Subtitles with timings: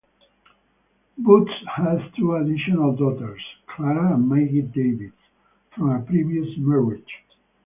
[1.21, 5.13] Butz has two additional daughters, Clara and Maggie Davis,
[5.75, 7.23] from a previous marriage.